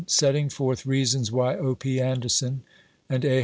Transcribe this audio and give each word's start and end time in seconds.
SETTING 0.07 0.49
FORTH 0.49 0.87
REASONS 0.87 1.31
WHY 1.31 1.55
O. 1.57 1.75
P. 1.75 1.99
ANDERSON 2.01 2.63
AND 3.07 3.23
A. 3.23 3.39